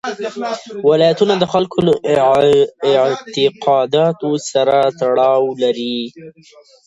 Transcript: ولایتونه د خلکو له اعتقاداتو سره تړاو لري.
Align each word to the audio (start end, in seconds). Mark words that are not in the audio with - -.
ولایتونه 0.89 1.33
د 1.37 1.43
خلکو 1.53 1.77
له 1.87 1.93
اعتقاداتو 2.89 4.29
سره 4.51 4.77
تړاو 4.99 5.43
لري. 5.63 5.99